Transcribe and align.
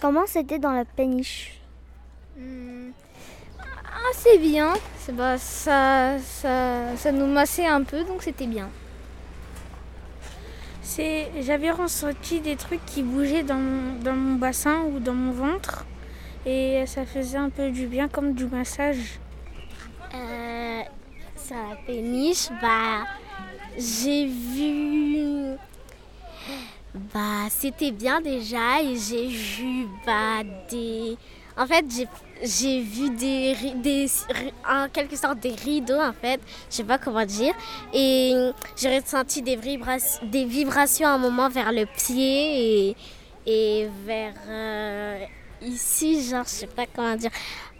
Comment 0.00 0.26
c'était 0.26 0.58
dans 0.58 0.72
la 0.72 0.84
péniche 0.84 1.60
hmm, 2.38 2.90
Assez 4.10 4.38
bien. 4.38 4.72
Bah, 5.12 5.38
ça, 5.38 6.18
ça, 6.18 6.96
ça 6.96 7.12
nous 7.12 7.26
massait 7.26 7.66
un 7.66 7.82
peu, 7.82 8.04
donc 8.04 8.22
c'était 8.22 8.46
bien. 8.46 8.68
J'avais 11.40 11.70
ressenti 11.70 12.40
des 12.40 12.56
trucs 12.56 12.84
qui 12.84 13.02
bougeaient 13.02 13.42
dans 13.42 13.60
dans 14.02 14.14
mon 14.14 14.34
bassin 14.34 14.82
ou 14.82 14.98
dans 14.98 15.14
mon 15.14 15.32
ventre 15.32 15.86
et 16.44 16.84
ça 16.86 17.06
faisait 17.06 17.38
un 17.38 17.48
peu 17.48 17.70
du 17.70 17.86
bien 17.86 18.08
comme 18.08 18.34
du 18.34 18.46
massage. 18.46 19.18
Euh, 20.14 20.80
sur 21.36 21.56
la 21.56 21.76
péniche, 21.86 22.48
bah, 22.60 23.06
j'ai 23.78 24.26
vu. 24.26 25.49
C'était 27.50 27.90
bien 27.90 28.20
déjà 28.20 28.80
et 28.80 28.96
j'ai 28.96 29.26
vu 29.26 29.88
bah, 30.06 30.44
des. 30.70 31.16
En 31.56 31.66
fait, 31.66 31.84
j'ai 32.42 32.80
vu 32.80 33.10
des, 33.10 33.54
des, 33.74 34.06
en 34.66 34.88
quelque 34.88 35.16
sorte 35.16 35.40
des 35.40 35.50
rideaux 35.50 36.00
en 36.00 36.12
fait, 36.12 36.40
je 36.70 36.76
sais 36.76 36.84
pas 36.84 36.96
comment 36.96 37.26
dire, 37.26 37.52
et 37.92 38.52
j'ai 38.76 38.98
ressenti 38.98 39.42
des, 39.42 39.56
vibrations, 39.56 40.24
des 40.26 40.44
vibrations 40.44 41.08
à 41.08 41.10
un 41.10 41.18
moment 41.18 41.48
vers 41.48 41.72
le 41.72 41.86
pied 41.86 42.88
et, 42.88 42.96
et 43.46 43.88
vers 44.06 44.34
euh, 44.48 45.18
ici, 45.60 46.22
genre, 46.30 46.44
je 46.44 46.50
sais 46.50 46.66
pas 46.68 46.86
comment 46.94 47.16
dire. 47.16 47.32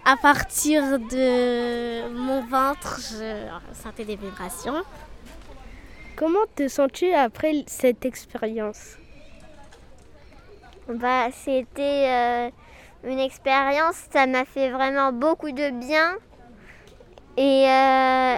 À 0.04 0.16
partir 0.16 0.98
de 0.98 2.08
mon 2.08 2.44
ventre, 2.44 3.00
je 3.00 3.80
sentais 3.82 4.04
des 4.04 4.16
vibrations. 4.16 4.82
Comment 6.16 6.44
te 6.56 6.66
sens-tu 6.66 7.14
après 7.14 7.64
cette 7.66 8.04
expérience? 8.04 8.96
Bah, 10.94 11.28
c'était 11.30 12.08
euh, 12.08 12.50
une 13.04 13.20
expérience, 13.20 13.94
ça 14.12 14.26
m'a 14.26 14.44
fait 14.44 14.70
vraiment 14.70 15.12
beaucoup 15.12 15.52
de 15.52 15.70
bien. 15.70 16.16
Et 17.36 17.68
euh, 17.68 18.36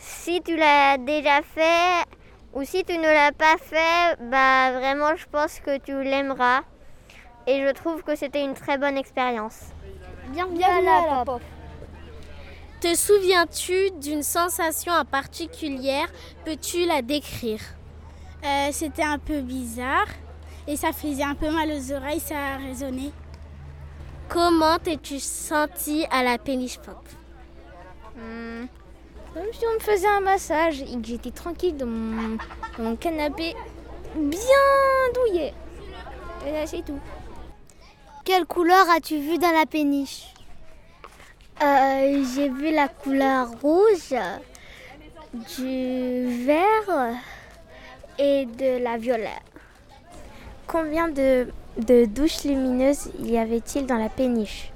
si 0.00 0.42
tu 0.42 0.56
l'as 0.56 0.98
déjà 0.98 1.42
fait 1.42 2.04
ou 2.52 2.64
si 2.64 2.82
tu 2.82 2.98
ne 2.98 3.02
l'as 3.02 3.30
pas 3.30 3.56
fait, 3.58 4.16
bah 4.22 4.72
vraiment, 4.72 5.14
je 5.14 5.26
pense 5.30 5.60
que 5.60 5.78
tu 5.78 6.02
l'aimeras 6.02 6.62
et 7.46 7.64
je 7.64 7.70
trouve 7.72 8.02
que 8.02 8.16
c'était 8.16 8.42
une 8.42 8.54
très 8.54 8.76
bonne 8.76 8.96
expérience. 8.96 9.60
Bienvenue, 10.30 10.64
à 10.64 10.80
la, 10.80 11.24
pop. 11.24 11.42
Te 12.80 12.92
souviens-tu 12.96 13.92
d'une 14.00 14.24
sensation 14.24 14.92
en 14.92 15.04
particulière? 15.04 16.08
Peux-tu 16.44 16.86
la 16.86 17.02
décrire? 17.02 17.60
Euh, 18.44 18.70
C'était 18.72 19.04
un 19.04 19.18
peu 19.18 19.40
bizarre 19.40 20.08
et 20.66 20.76
ça 20.76 20.92
faisait 20.92 21.22
un 21.22 21.34
peu 21.34 21.50
mal 21.50 21.70
aux 21.70 21.92
oreilles, 21.92 22.20
ça 22.20 22.36
a 22.36 22.56
résonné. 22.56 23.12
Comment 24.28 24.78
t'es-tu 24.78 25.20
senti 25.20 26.06
à 26.10 26.22
la 26.22 26.38
péniche 26.38 26.78
pop? 26.78 27.06
Hmm. 28.16 28.66
Comme 29.34 29.52
si 29.52 29.64
on 29.66 29.74
me 29.74 29.80
faisait 29.80 30.08
un 30.08 30.20
massage 30.20 30.80
et 30.80 30.96
que 31.00 31.06
j'étais 31.06 31.30
tranquille 31.30 31.76
dans 31.76 31.86
mon, 31.86 32.38
dans 32.78 32.84
mon 32.84 32.96
canapé 32.96 33.54
bien 34.14 34.38
douillet. 35.12 35.52
Et 36.46 36.52
là, 36.52 36.66
c'est 36.66 36.84
tout. 36.84 37.00
Quelle 38.24 38.46
couleur 38.46 38.88
as-tu 38.90 39.18
vu 39.18 39.38
dans 39.38 39.50
la 39.50 39.66
péniche? 39.66 40.32
Euh, 41.62 42.24
J'ai 42.34 42.48
vu 42.48 42.72
la 42.72 42.88
couleur 42.88 43.48
rouge, 43.60 44.14
du 45.56 46.44
vert 46.46 47.18
et 48.18 48.46
de 48.46 48.82
la 48.82 48.96
violet. 48.96 49.38
Combien 50.74 51.06
de, 51.06 51.46
douches 52.06 52.42
lumineuses 52.42 53.08
y 53.20 53.38
avait-il 53.38 53.86
dans 53.86 53.96
la 53.96 54.08
péniche 54.08 54.72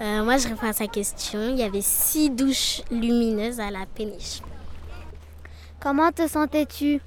euh, 0.00 0.24
Moi, 0.24 0.38
je 0.38 0.48
réponds 0.48 0.66
à 0.66 0.72
sa 0.72 0.88
question. 0.88 1.38
Il 1.50 1.56
y 1.56 1.62
avait 1.62 1.82
six 1.82 2.30
douches 2.30 2.82
lumineuses 2.90 3.60
à 3.60 3.70
la 3.70 3.86
péniche. 3.86 4.40
Comment 5.78 6.10
te 6.10 6.26
sentais-tu? 6.26 7.00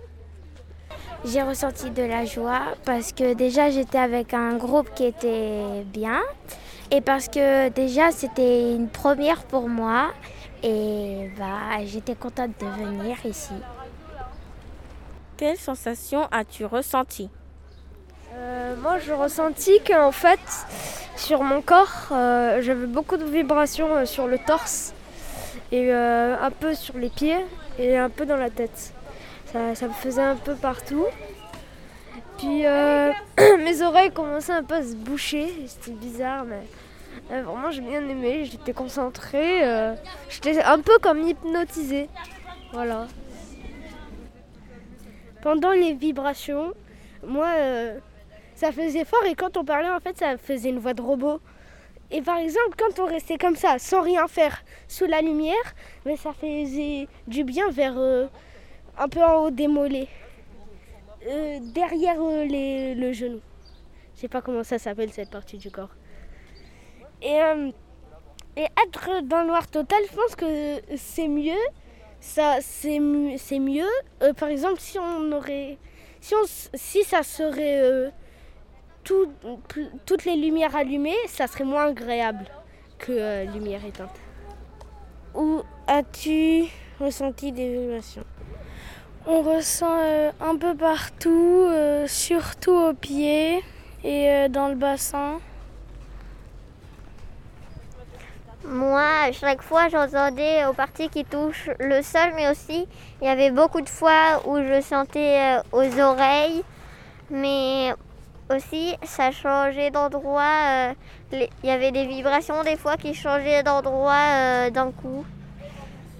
J'ai 1.26 1.42
ressenti 1.42 1.90
de 1.92 2.04
la 2.04 2.24
joie 2.24 2.76
parce 2.86 3.12
que 3.12 3.34
déjà 3.34 3.72
j'étais 3.72 3.98
avec 3.98 4.34
un 4.34 4.56
groupe 4.56 4.90
qui 4.96 5.04
était 5.04 5.84
bien 5.88 6.22
et 6.92 7.02
parce 7.02 7.28
que 7.28 7.68
déjà 7.68 8.12
c'était 8.12 8.74
une 8.74 8.88
première 8.88 9.44
pour 9.44 9.68
moi 9.68 10.14
et 10.64 11.30
bah, 11.38 11.84
j'étais 11.84 12.16
contente 12.16 12.52
de 12.58 12.68
venir 12.68 13.18
ici. 13.26 13.56
Quelle 15.36 15.58
sensation 15.58 16.26
as-tu 16.32 16.64
ressenti 16.64 17.30
euh, 18.38 18.76
Moi 18.78 19.00
j'ai 19.00 19.14
ressenti 19.14 19.80
qu'en 19.86 20.12
fait 20.12 20.40
sur 21.16 21.42
mon 21.42 21.62
corps 21.62 22.10
euh, 22.12 22.62
j'avais 22.62 22.86
beaucoup 22.86 23.18
de 23.18 23.26
vibrations 23.26 23.96
euh, 23.96 24.06
sur 24.06 24.28
le 24.28 24.38
torse 24.38 24.94
et 25.72 25.92
un 25.92 26.52
peu 26.52 26.76
sur 26.76 26.98
les 26.98 27.10
pieds 27.10 27.44
et 27.78 27.98
un 27.98 28.10
peu 28.10 28.26
dans 28.26 28.38
la 28.38 28.50
tête. 28.50 28.94
Ça, 29.52 29.60
me 29.60 29.94
faisait 29.94 30.22
un 30.22 30.38
peu 30.38 30.56
partout. 30.56 31.06
Puis 32.38 32.64
mes 33.66 33.82
oreilles 33.82 34.12
commençaient 34.12 34.54
un 34.54 34.64
peu 34.64 34.76
à 34.76 34.84
se 34.84 34.96
boucher. 34.96 35.52
C'était 35.68 35.92
bizarre, 35.92 36.46
mais 36.46 37.42
vraiment 37.42 37.70
j'ai 37.70 37.82
bien 37.82 38.08
aimé. 38.08 38.46
J'étais 38.46 38.72
concentrée. 38.72 39.96
J'étais 40.30 40.64
un 40.64 40.80
peu 40.80 40.98
comme 41.00 41.22
hypnotisée. 41.28 42.08
Voilà. 42.72 43.08
Pendant 45.42 45.72
les 45.72 45.96
vibrations, 45.96 46.74
moi, 47.26 47.50
ça 48.58 48.72
faisait 48.72 49.06
fort 49.06 49.24
et 49.26 49.36
quand 49.36 49.56
on 49.56 49.64
parlait, 49.64 49.90
en 49.90 50.00
fait, 50.00 50.18
ça 50.18 50.38
faisait 50.38 50.70
une 50.70 50.80
voix 50.80 50.94
de 50.94 51.02
robot. 51.02 51.40
Et 52.10 52.22
par 52.22 52.38
exemple, 52.38 52.76
quand 52.78 53.00
on 53.00 53.06
restait 53.06 53.38
comme 53.38 53.56
ça, 53.56 53.80
sans 53.80 54.02
rien 54.02 54.28
faire, 54.28 54.64
sous 54.88 55.06
la 55.06 55.22
lumière, 55.22 55.76
mais 56.06 56.18
ça 56.18 56.34
faisait 56.34 57.08
du 57.28 57.44
bien 57.44 57.70
vers 57.70 57.98
un 58.98 59.08
peu 59.08 59.24
en 59.24 59.46
haut 59.46 59.52
des 59.52 59.68
mollets, 59.68 60.08
euh, 61.28 61.60
derrière 61.62 62.22
euh, 62.22 62.46
les, 62.46 62.96
le 62.96 63.14
genou. 63.14 63.42
Je 64.16 64.22
sais 64.22 64.28
pas 64.28 64.42
comment 64.42 64.64
ça 64.64 64.80
s'appelle 64.80 65.12
cette 65.12 65.30
partie 65.30 65.58
du 65.58 65.70
corps. 65.70 65.96
Et, 67.22 67.42
euh, 67.42 67.72
et 68.56 68.66
être 68.86 69.22
dans 69.24 69.42
le 69.42 69.48
noir 69.48 69.68
total, 69.68 70.00
je 70.10 70.16
pense 70.16 70.36
que 70.36 70.82
c'est 70.96 71.28
mieux. 71.28 71.54
Ça, 72.20 72.58
c'est, 72.62 73.00
mieux. 73.00 73.86
par 74.38 74.50
exemple, 74.50 74.80
si 74.80 74.98
on 74.98 75.32
aurait, 75.32 75.78
si, 76.20 76.34
si 76.74 77.04
ça 77.04 77.22
serait 77.22 78.12
tout, 79.08 79.32
toutes 80.06 80.26
les 80.26 80.36
lumières 80.36 80.76
allumées, 80.76 81.16
ça 81.28 81.48
serait 81.48 81.64
moins 81.64 81.88
agréable 81.88 82.46
que 83.00 83.46
lumière 83.54 83.84
éteinte. 83.86 84.20
Où 85.34 85.62
as-tu 85.88 86.66
ressenti 87.00 87.52
des 87.54 87.72
vibrations? 87.72 88.26
On 89.26 89.42
ressent 89.42 90.00
euh, 90.00 90.32
un 90.42 90.58
peu 90.58 90.76
partout, 90.76 91.68
euh, 91.70 92.06
surtout 92.08 92.72
aux 92.72 92.94
pieds 92.94 93.64
et 94.04 94.30
euh, 94.30 94.48
dans 94.50 94.68
le 94.68 94.76
bassin. 94.76 95.40
Moi, 98.66 99.08
à 99.26 99.32
chaque 99.32 99.62
fois, 99.62 99.88
j'entendais 99.88 100.66
aux 100.66 100.74
parties 100.74 101.08
qui 101.08 101.24
touchent 101.24 101.70
le 101.80 102.02
sol, 102.02 102.34
mais 102.36 102.50
aussi, 102.50 102.88
il 103.22 103.28
y 103.28 103.30
avait 103.30 103.52
beaucoup 103.52 103.80
de 103.80 103.90
fois 103.90 104.42
où 104.46 104.58
je 104.58 104.82
sentais 104.82 105.60
aux 105.72 106.00
oreilles, 106.00 106.64
mais 107.30 107.94
aussi, 108.50 108.96
ça 109.04 109.32
changeait 109.32 109.92
d'endroit. 109.92 110.94
Il 111.32 111.48
y 111.64 111.70
avait 111.70 111.92
des 111.92 112.06
vibrations 112.06 112.64
des 112.64 112.78
fois 112.78 112.98
qui 112.98 113.14
changeaient 113.14 113.64
d'endroit 113.64 114.70
d'un 114.72 114.92
coup. 114.92 115.26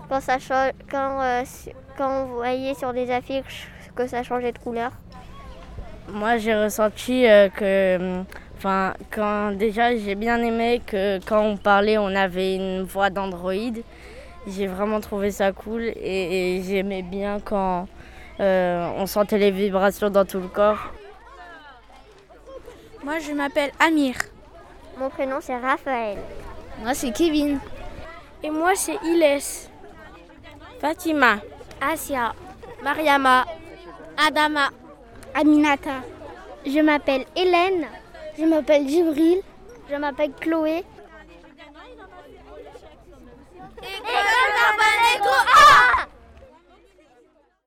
Quand 0.10 0.22
ça 0.22 0.38
quand 0.90 1.44
quand 1.98 2.26
vous 2.26 2.36
voyez 2.36 2.76
sur 2.76 2.94
des 2.94 3.10
affiches 3.12 3.68
que 3.96 4.08
ça 4.08 4.24
changeait 4.24 4.52
de 4.52 4.60
couleur 4.60 4.92
Moi, 6.08 6.38
j'ai 6.38 6.56
ressenti 6.56 7.28
euh, 7.28 7.50
que, 7.50 8.22
enfin, 8.56 8.94
quand 9.12 9.52
déjà 9.58 9.96
j'ai 9.98 10.16
bien 10.16 10.42
aimé 10.44 10.82
que 10.86 11.20
quand 11.26 11.42
on 11.42 11.58
parlait, 11.58 11.98
on 11.98 12.16
avait 12.16 12.56
une 12.56 12.84
voix 12.84 13.10
d'Android. 13.10 13.82
J'ai 14.48 14.68
vraiment 14.68 15.02
trouvé 15.02 15.32
ça 15.32 15.52
cool 15.52 15.82
et, 15.82 16.62
j'aimais 16.66 17.02
bien 17.02 17.40
quand 17.44 17.88
euh, 18.40 18.88
on 18.98 19.08
sentait 19.08 19.40
les 19.40 19.52
vibrations 19.52 20.10
dans 20.10 20.24
tout 20.24 20.40
le 20.40 20.48
corps. 20.48 20.94
Moi, 23.04 23.20
je 23.20 23.32
m'appelle 23.32 23.72
Amir. 23.80 24.16
Mon 24.98 25.10
prénom, 25.10 25.38
c'est 25.42 25.58
Raphaël. 25.58 26.18
Moi, 26.82 26.94
c'est 26.94 27.12
Kevin. 27.12 27.60
Et 28.44 28.50
moi, 28.50 28.72
c'est 28.76 28.98
Iles. 29.04 29.42
Fatima. 30.82 31.38
Asia, 31.80 32.34
Mariama, 32.84 33.46
Adama, 34.18 34.70
Aminata. 35.36 36.02
Je 36.66 36.80
m'appelle 36.80 37.26
Hélène. 37.36 37.86
Je 38.38 38.46
m'appelle 38.46 38.88
Jibril. 38.88 39.42
Je 39.90 39.96
m'appelle 39.96 40.32
Chloé. 40.40 40.84